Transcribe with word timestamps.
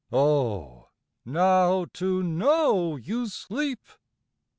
Oh, 0.11 0.89
now 1.25 1.85
to 1.93 2.23
know 2.23 2.95
you 2.95 3.27
sleep! 3.27 3.81